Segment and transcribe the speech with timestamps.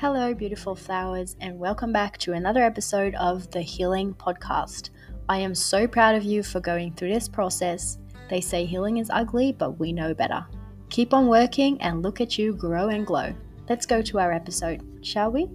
[0.00, 4.90] Hello, beautiful flowers, and welcome back to another episode of the Healing Podcast.
[5.28, 7.98] I am so proud of you for going through this process.
[8.30, 10.46] They say healing is ugly, but we know better.
[10.88, 13.34] Keep on working and look at you grow and glow.
[13.68, 15.50] Let's go to our episode, shall we?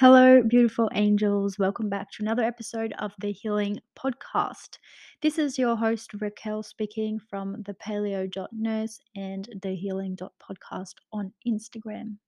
[0.00, 1.58] Hello, beautiful angels.
[1.58, 4.78] Welcome back to another episode of the Healing Podcast.
[5.22, 12.18] This is your host, Raquel, speaking from the paleo.nurse and the healing.podcast on Instagram.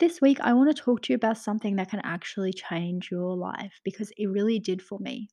[0.00, 3.36] This week, I want to talk to you about something that can actually change your
[3.36, 5.28] life because it really did for me.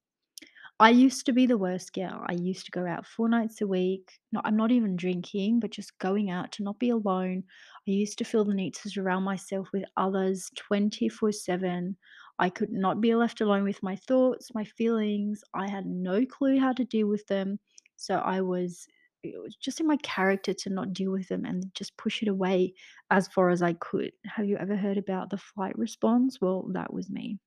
[0.79, 2.23] I used to be the worst girl.
[2.27, 4.11] I used to go out four nights a week.
[4.43, 7.45] I'm not even drinking, but just going out to not be alone.
[7.87, 11.95] I used to feel the need to surround myself with others 24 7.
[12.39, 15.41] I could not be left alone with my thoughts, my feelings.
[15.53, 17.59] I had no clue how to deal with them.
[17.95, 18.87] So I was,
[19.23, 22.27] it was just in my character to not deal with them and just push it
[22.27, 22.73] away
[23.11, 24.11] as far as I could.
[24.25, 26.39] Have you ever heard about the flight response?
[26.41, 27.39] Well, that was me.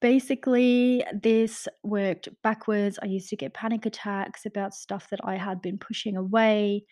[0.00, 2.98] Basically, this worked backwards.
[3.02, 6.84] I used to get panic attacks about stuff that I had been pushing away.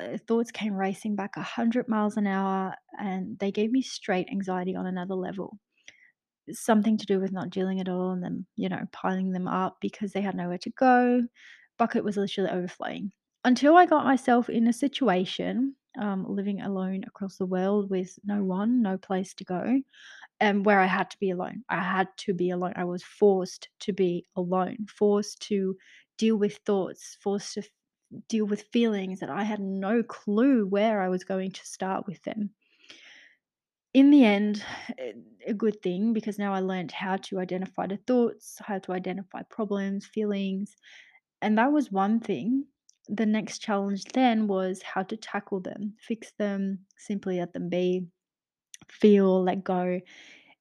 [0.00, 4.74] Uh, thoughts came racing back 100 miles an hour, and they gave me straight anxiety
[4.74, 5.58] on another level.
[6.50, 9.76] Something to do with not dealing at all and then, you know, piling them up
[9.80, 11.22] because they had nowhere to go.
[11.78, 13.12] Bucket was literally overflowing.
[13.44, 18.44] Until I got myself in a situation, um, living alone across the world with no
[18.44, 19.80] one, no place to go,
[20.40, 21.64] and where I had to be alone.
[21.68, 22.74] I had to be alone.
[22.76, 25.76] I was forced to be alone, forced to
[26.18, 27.62] deal with thoughts, forced to
[28.28, 32.22] deal with feelings that I had no clue where I was going to start with
[32.22, 32.50] them.
[33.92, 34.64] In the end,
[34.98, 35.12] eh,
[35.46, 39.42] a good thing because now I learned how to identify the thoughts, how to identify
[39.42, 40.76] problems, feelings,
[41.42, 42.66] and that was one thing.
[43.08, 48.06] The next challenge then was how to tackle them, fix them, simply let them be,
[48.88, 50.00] feel, let go,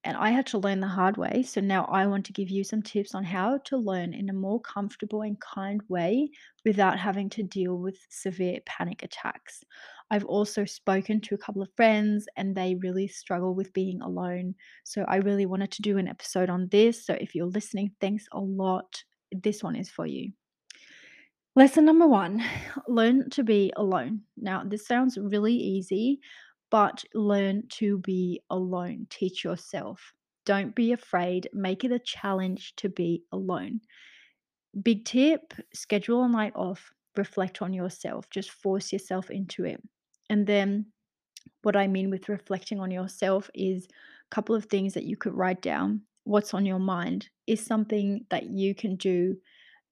[0.03, 1.43] and I had to learn the hard way.
[1.43, 4.33] So now I want to give you some tips on how to learn in a
[4.33, 6.29] more comfortable and kind way
[6.65, 9.63] without having to deal with severe panic attacks.
[10.09, 14.55] I've also spoken to a couple of friends and they really struggle with being alone.
[14.83, 17.05] So I really wanted to do an episode on this.
[17.05, 19.03] So if you're listening, thanks a lot.
[19.31, 20.31] This one is for you.
[21.55, 22.41] Lesson number one
[22.87, 24.21] learn to be alone.
[24.37, 26.21] Now, this sounds really easy,
[26.71, 29.07] but learn to be alone.
[29.09, 30.13] Teach yourself.
[30.45, 31.49] Don't be afraid.
[31.53, 33.81] Make it a challenge to be alone.
[34.81, 36.91] Big tip schedule a night off.
[37.17, 38.29] Reflect on yourself.
[38.29, 39.81] Just force yourself into it.
[40.29, 40.85] And then,
[41.63, 45.33] what I mean with reflecting on yourself is a couple of things that you could
[45.33, 46.01] write down.
[46.23, 49.35] What's on your mind is something that you can do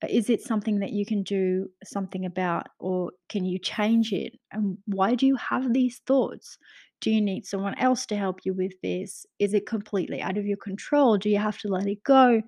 [0.10, 4.34] is it something that you can do something about or can you change it?
[4.52, 6.58] And why do you have these thoughts?
[7.02, 9.26] Do you need someone else to help you with this?
[9.40, 11.18] Is it completely out of your control?
[11.18, 12.42] Do you have to let it go?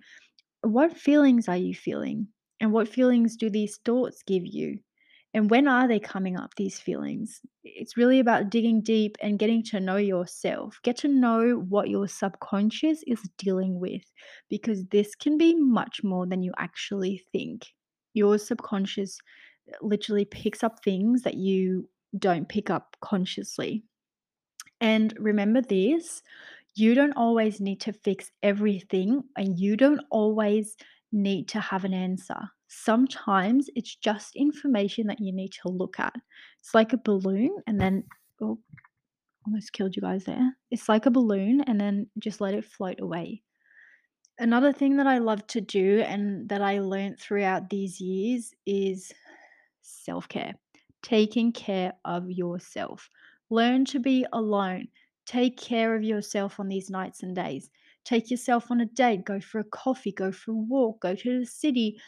[0.62, 2.28] What feelings are you feeling?
[2.60, 4.80] And what feelings do these thoughts give you
[5.34, 7.42] and when are they coming up, these feelings?
[7.64, 10.80] It's really about digging deep and getting to know yourself.
[10.84, 14.02] Get to know what your subconscious is dealing with
[14.50, 17.68] because this can be much more than you actually think.
[18.14, 19.20] Your subconscious
[19.72, 21.88] uh, literally picks up things that you
[22.18, 23.84] don't pick up consciously.
[24.82, 26.24] And remember this
[26.76, 30.78] you don't always need to fix everything, and you don't always
[31.12, 32.40] need to have an answer.
[32.68, 36.14] Sometimes it's just information that you need to look at.
[36.60, 38.04] It's like a balloon, and then,
[38.42, 38.60] oh,
[39.46, 40.56] almost killed you guys there.
[40.70, 43.42] It's like a balloon, and then just let it float away.
[44.38, 49.12] Another thing that I love to do and that I learned throughout these years is
[49.82, 50.54] self care,
[51.02, 53.10] taking care of yourself.
[53.50, 54.88] Learn to be alone.
[55.26, 57.70] Take care of yourself on these nights and days.
[58.10, 61.40] Take yourself on a date, go for a coffee, go for a walk, go to
[61.42, 62.02] the city,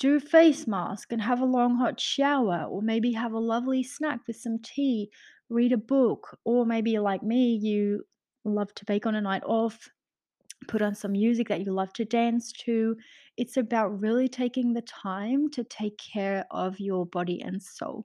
[0.00, 3.84] do a face mask and have a long hot shower, or maybe have a lovely
[3.84, 5.08] snack with some tea,
[5.48, 8.02] read a book, or maybe like me, you
[8.44, 9.88] love to bake on a night off,
[10.66, 12.96] put on some music that you love to dance to.
[13.36, 18.04] It's about really taking the time to take care of your body and soul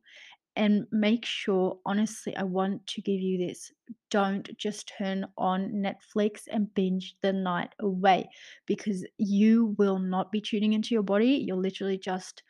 [0.55, 3.71] and make sure honestly i want to give you this
[4.09, 8.27] don't just turn on netflix and binge the night away
[8.65, 12.43] because you will not be tuning into your body you'll literally just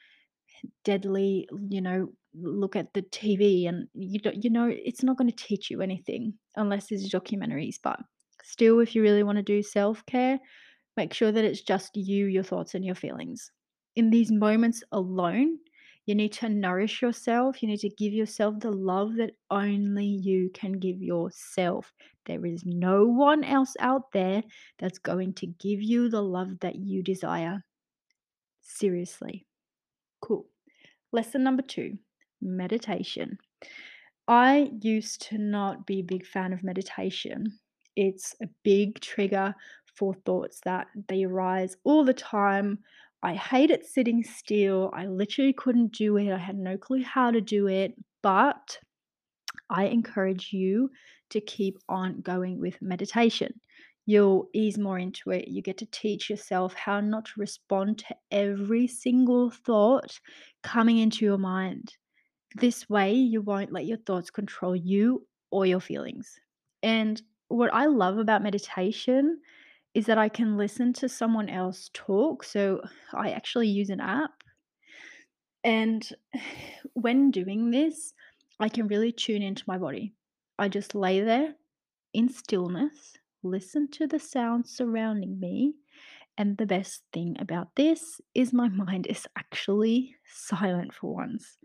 [0.84, 5.30] deadly you know look at the tv and you don't you know it's not going
[5.30, 8.00] to teach you anything unless it's documentaries but
[8.44, 10.40] still if you really want to do self-care
[10.98, 13.52] make sure that it's just you your thoughts and your feelings.
[13.96, 15.58] In these moments alone
[16.06, 17.62] You need to nourish yourself.
[17.62, 21.94] You need to give yourself the love that only you can give yourself.
[22.26, 24.44] There is no one else out there
[24.80, 27.64] that's going to give you the love that you desire.
[28.62, 29.46] Seriously.
[30.22, 30.46] Cool.
[31.12, 31.98] Lesson number two
[32.42, 33.38] meditation.
[34.28, 37.60] I used to not be a big fan of meditation.
[37.96, 39.54] It's a big trigger
[39.96, 42.80] for thoughts that they arise all the time.
[43.24, 44.92] I hated sitting still.
[44.94, 46.32] I literally couldn't do it.
[46.32, 47.94] I had no clue how to do it.
[48.24, 48.80] But
[49.70, 50.90] I encourage you
[51.30, 53.60] to keep on going with meditation.
[54.06, 55.48] You'll ease more into it.
[55.48, 60.20] You get to teach yourself how not to respond to every single thought
[60.64, 61.96] coming into your mind.
[62.56, 66.40] This way, you won't let your thoughts control you or your feelings.
[66.84, 69.40] And what I love about meditation
[69.94, 72.44] is that I can listen to someone else talk.
[72.44, 72.82] So
[73.14, 74.32] I actually use an app.
[75.64, 76.08] And
[76.94, 78.14] when doing this,
[78.60, 80.14] I can really tune into my body.
[80.60, 81.56] I just lay there
[82.14, 85.74] in stillness, listen to the sounds surrounding me.
[86.38, 91.58] And the best thing about this is my mind is actually silent for once.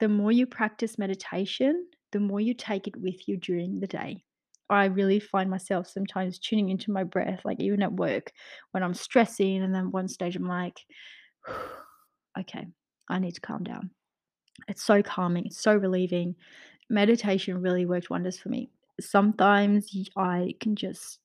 [0.00, 4.24] The more you practice meditation, the more you take it with you during the day.
[4.72, 8.32] I really find myself sometimes tuning into my breath, like even at work
[8.72, 10.80] when I'm stressing, and then one stage I'm like,
[12.38, 12.66] okay,
[13.08, 13.90] I need to calm down.
[14.68, 16.36] It's so calming, it's so relieving.
[16.90, 18.70] Meditation really worked wonders for me.
[19.00, 21.20] Sometimes I can just,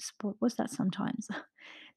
[0.00, 1.28] s- what was that sometimes?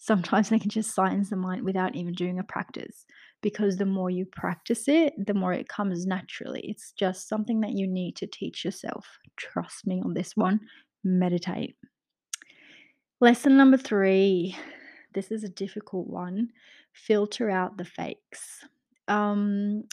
[0.03, 3.05] Sometimes they can just silence the mind without even doing a practice
[3.43, 6.61] because the more you practice it, the more it comes naturally.
[6.63, 9.05] It's just something that you need to teach yourself.
[9.37, 10.59] Trust me on this one.
[11.03, 11.75] Meditate.
[13.19, 14.57] Lesson number three.
[15.13, 16.47] This is a difficult one.
[16.93, 18.65] Filter out the fakes.
[19.07, 19.83] Um,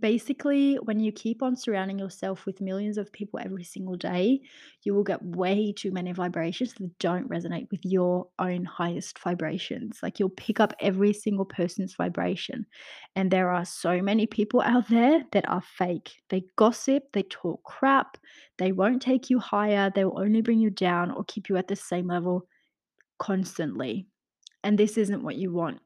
[0.00, 4.40] basically, when you keep on surrounding yourself with millions of people every single day,
[4.82, 10.00] you will get way too many vibrations that don't resonate with your own highest vibrations.
[10.02, 12.66] Like you'll pick up every single person's vibration.
[13.14, 16.16] And there are so many people out there that are fake.
[16.30, 18.18] They gossip, they talk crap,
[18.58, 21.68] they won't take you higher, they will only bring you down or keep you at
[21.68, 22.48] the same level
[23.18, 24.06] constantly.
[24.64, 25.80] And this isn't what you want.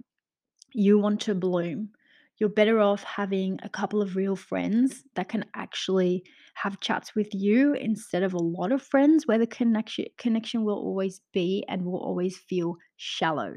[0.73, 1.91] You want to bloom.
[2.41, 7.29] You're better off having a couple of real friends that can actually have chats with
[7.35, 11.85] you instead of a lot of friends where the connection connection will always be and
[11.85, 13.55] will always feel shallow.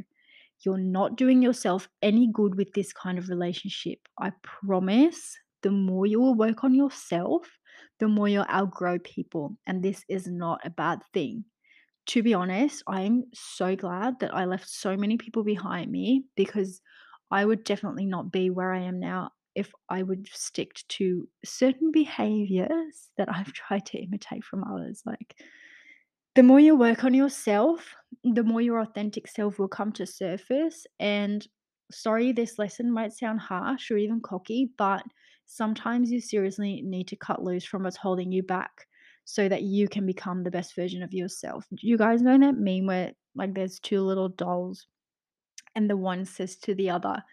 [0.65, 3.99] You're not doing yourself any good with this kind of relationship.
[4.19, 7.47] I promise the more you will work on yourself,
[7.99, 9.57] the more you'll outgrow people.
[9.65, 11.45] And this is not a bad thing
[12.07, 16.81] to be honest, I'm so glad that I left so many people behind me because
[17.33, 21.91] I would definitely not be where I am now if I would stick to certain
[21.91, 25.01] behaviors that I've tried to imitate from others.
[25.03, 25.35] Like,
[26.35, 30.85] the more you work on yourself, the more your authentic self will come to surface.
[30.99, 31.47] And
[31.91, 35.03] sorry, this lesson might sound harsh or even cocky, but
[35.45, 38.71] sometimes you seriously need to cut loose from what's holding you back
[39.25, 41.65] so that you can become the best version of yourself.
[41.71, 44.85] You guys know that meme where like there's two little dolls
[45.75, 47.23] and the one says to the other,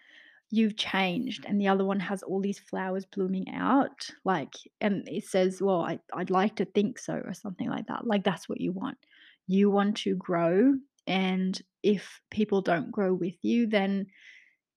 [0.51, 5.25] you've changed and the other one has all these flowers blooming out like and it
[5.25, 8.05] says well I, i'd like to think so or something like that.
[8.05, 8.97] Like that's what you want.
[9.47, 10.75] You want to grow
[11.07, 14.07] and if people don't grow with you then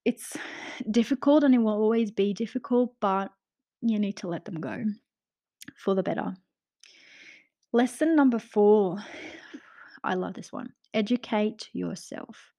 [0.05, 0.37] it's
[0.91, 3.33] difficult and it will always be difficult but
[3.83, 4.85] you need to let them go
[5.77, 6.37] for the better.
[7.73, 8.99] Lesson number four.
[10.05, 10.73] I love this one.
[10.93, 12.54] Educate yourself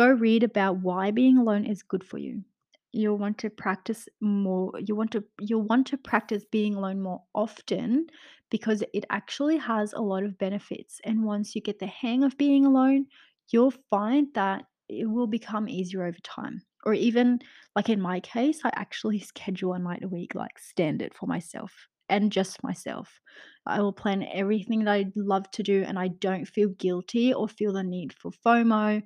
[0.00, 2.42] Go read about why being alone is good for you.
[2.90, 4.72] You'll want to practice more.
[4.82, 8.06] You want to you'll want to practice being alone more often
[8.50, 11.02] because it actually has a lot of benefits.
[11.04, 13.08] And once you get the hang of being alone,
[13.50, 16.62] you'll find that it will become easier over time.
[16.86, 17.40] Or even
[17.76, 21.88] like in my case, I actually schedule a night a week, like standard for myself
[22.08, 23.20] and just myself.
[23.66, 27.48] I will plan everything that I'd love to do and I don't feel guilty or
[27.48, 29.02] feel the need for FOMO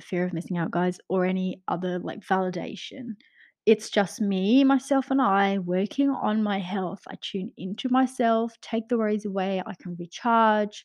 [0.00, 3.16] fear of missing out, guys, or any other like validation.
[3.64, 7.00] It's just me, myself, and I working on my health.
[7.08, 10.84] I tune into myself, take the worries away, I can recharge.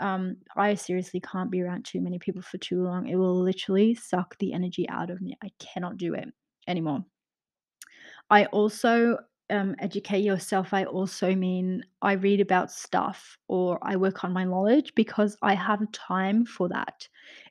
[0.00, 3.08] Um, I seriously can't be around too many people for too long.
[3.08, 5.36] It will literally suck the energy out of me.
[5.42, 6.28] I cannot do it
[6.66, 7.04] anymore.
[8.28, 9.18] I also
[9.52, 14.44] um, educate yourself, I also mean I read about stuff or I work on my
[14.44, 17.06] knowledge because I have time for that.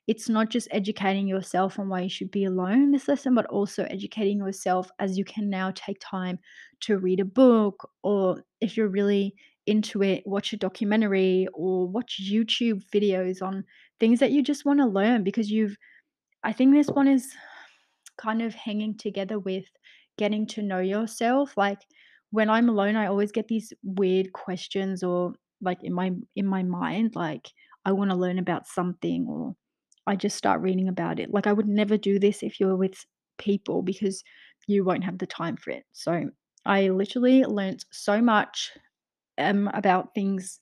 [0.07, 3.83] It's not just educating yourself on why you should be alone this lesson, but also
[3.83, 6.39] educating yourself as you can now take time
[6.81, 9.35] to read a book or if you're really
[9.67, 13.63] into it, watch a documentary or watch YouTube videos on
[13.99, 15.77] things that you just want to learn because you've
[16.43, 17.31] I think this one is
[18.17, 19.65] kind of hanging together with
[20.21, 21.57] getting to know yourself.
[21.57, 21.79] Like
[22.29, 26.61] when I'm alone, I always get these weird questions or like in my in my
[26.61, 27.49] mind, like
[27.85, 29.55] I want to learn about something or
[30.05, 31.31] I just start reading about it.
[31.31, 33.03] Like I would never do this if you were with
[33.39, 34.23] people because
[34.67, 35.85] you won't have the time for it.
[35.91, 36.29] So
[36.67, 38.69] I literally learnt so much
[39.39, 40.59] um, about things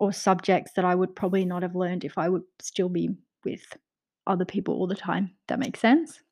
[0.00, 3.10] or subjects that I would probably not have learned if I would still be
[3.44, 3.62] with
[4.26, 5.30] other people all the time.
[5.46, 6.25] That makes sense?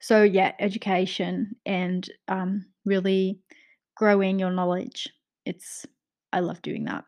[0.00, 3.40] So, yeah, education and um, really
[3.96, 5.08] growing your knowledge.
[5.44, 5.86] It's,
[6.32, 7.04] I love doing that.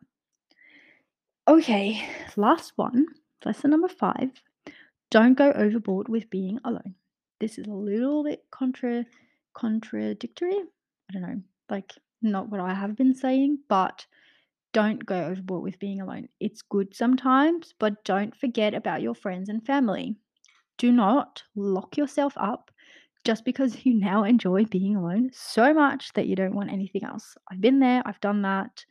[1.46, 2.06] Okay,
[2.36, 3.06] last one,
[3.44, 4.30] lesson number five
[5.10, 6.94] don't go overboard with being alone.
[7.40, 9.06] This is a little bit contra
[9.54, 10.58] contradictory.
[10.58, 14.04] I don't know, like not what I have been saying, but
[14.72, 16.28] don't go overboard with being alone.
[16.40, 20.16] It's good sometimes, but don't forget about your friends and family.
[20.78, 22.70] Do not lock yourself up
[23.24, 27.36] just because you now enjoy being alone so much that you don't want anything else.
[27.50, 28.84] I've been there, I've done that,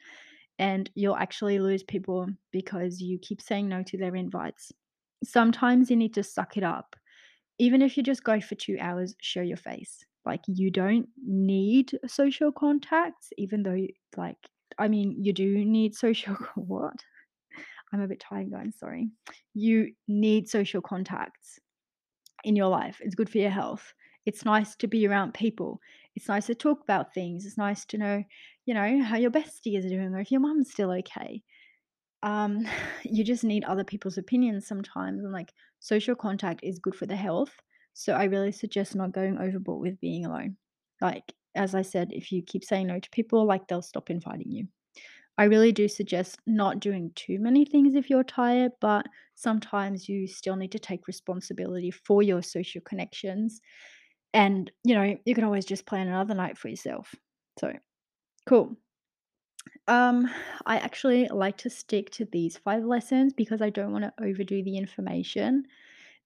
[0.60, 4.72] and you'll actually lose people because you keep saying no to their invites.
[5.24, 6.96] Sometimes you need to suck it up.
[7.60, 10.06] Even if you just go for two hours, show your face.
[10.25, 14.38] Like, you don't need social contacts, even though, like,
[14.77, 16.36] I mean, you do need social.
[16.56, 16.94] What?
[17.94, 18.74] I'm a bit tired, guys.
[18.77, 19.10] Sorry.
[19.53, 21.60] You need social contacts
[22.44, 23.00] in your life.
[23.01, 23.94] It's good for your health.
[24.25, 25.79] It's nice to be around people.
[26.15, 27.46] It's nice to talk about things.
[27.46, 28.24] It's nice to know,
[28.65, 31.44] you know, how your bestie is doing or if your mum's still okay.
[32.24, 32.67] Um,
[33.03, 35.24] you just need other people's opinions sometimes.
[35.24, 37.53] And like social contact is good for the health.
[37.94, 40.58] So I really suggest not going overboard with being alone.
[41.01, 44.51] Like, as I said, if you keep saying no to people, like they'll stop inviting
[44.51, 44.67] you.
[45.38, 50.27] I really do suggest not doing too many things if you're tired, but sometimes you
[50.27, 53.62] still need to take responsibility for your social connections.
[54.34, 57.13] And, you know, you can always just plan another night for yourself.
[57.60, 57.74] So,
[58.48, 58.75] cool.
[59.88, 60.29] Um,
[60.65, 64.63] I actually like to stick to these five lessons because I don't want to overdo
[64.63, 65.65] the information.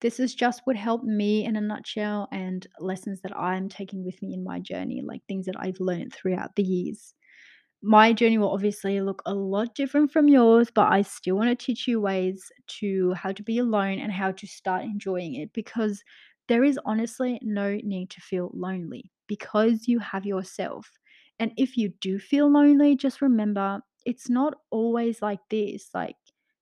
[0.00, 4.20] This is just what helped me in a nutshell and lessons that I'm taking with
[4.22, 7.14] me in my journey, like things that I've learned throughout the years
[7.82, 11.64] my journey will obviously look a lot different from yours, but I still want to
[11.64, 16.02] teach you ways to how to be alone and how to start enjoying it because
[16.48, 20.90] there is honestly no need to feel lonely because you have yourself.
[21.38, 25.90] And if you do feel lonely, just remember it's not always like this.
[25.94, 26.16] Like,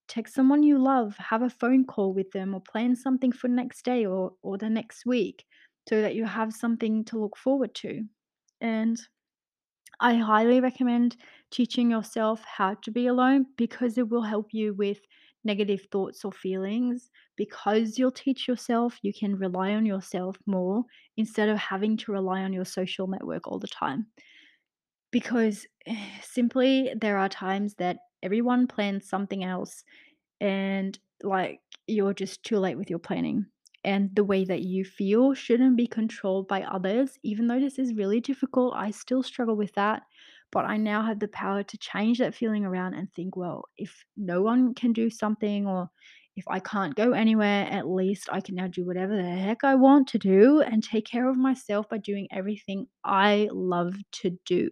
[0.09, 3.85] text someone you love, have a phone call with them, or plan something for next
[3.85, 5.45] day or, or the next week
[5.89, 8.05] so that you have something to look forward to.
[8.61, 9.01] And
[10.01, 11.17] I highly recommend
[11.51, 15.01] teaching yourself how to be alone because it will help you with
[15.45, 17.11] negative thoughts or feelings.
[17.37, 20.85] Because you'll teach yourself, you can rely on yourself more
[21.17, 24.07] instead of having to rely on your social network all the time.
[25.11, 29.83] Because eh, simply, there are times that everyone plans something else
[30.41, 33.47] and like you're just too late with your planning
[33.85, 37.19] and the way that you feel shouldn't be controlled by others.
[37.23, 40.03] Even though this is really difficult, I still struggle with that.
[40.53, 44.05] But I now have the power to change that feeling around and think, well, if
[44.17, 45.89] no one can do something or
[46.37, 49.75] if I can't go anywhere, at least I can now do whatever the heck I
[49.75, 54.71] want to do and take care of myself by doing everything I love to do.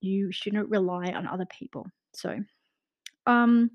[0.00, 1.86] You shouldn't rely on other people.
[2.14, 2.38] So,
[3.26, 3.70] um,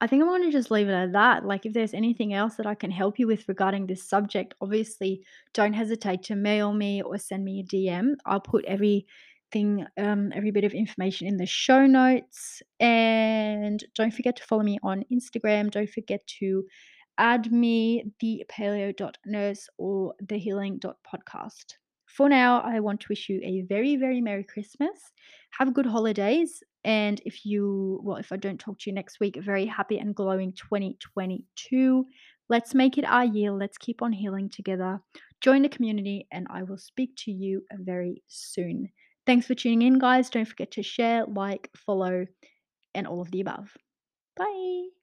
[0.00, 1.46] I think I'm going to just leave it at that.
[1.46, 5.22] Like, if there's anything else that I can help you with regarding this subject, obviously
[5.54, 8.14] don't hesitate to mail me or send me a DM.
[8.26, 12.62] I'll put everything, um, every bit of information in the show notes.
[12.78, 15.70] And don't forget to follow me on Instagram.
[15.70, 16.64] Don't forget to
[17.16, 21.76] add me the paleo.nurse or the healing.podcast.
[22.04, 25.12] For now, I want to wish you a very, very Merry Christmas.
[25.58, 29.36] Have good holidays and if you, well, if I don't talk to you next week,
[29.42, 32.06] very happy and glowing 2022.
[32.48, 33.50] Let's make it our year.
[33.50, 35.00] Let's keep on healing together.
[35.40, 38.88] Join the community, and I will speak to you very soon.
[39.26, 40.30] Thanks for tuning in, guys.
[40.30, 42.24] Don't forget to share, like, follow,
[42.94, 43.76] and all of the above.
[44.36, 44.95] Bye.